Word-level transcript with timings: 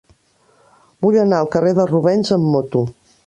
Vull 1.05 1.17
anar 1.25 1.41
al 1.41 1.51
carrer 1.57 1.75
de 1.81 1.87
Rubens 1.91 2.35
amb 2.39 2.51
moto. 2.57 2.85